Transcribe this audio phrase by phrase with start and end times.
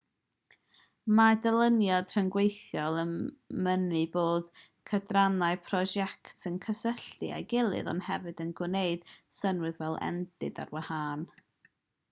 [1.17, 3.11] mae dyluniad rhyngweithiol yn
[3.67, 9.05] mynnu bod cydrannau prosiect yn cysylltu â'i gilydd ond hefyd yn gwneud
[9.41, 11.27] synnwyr fel endid ar wahân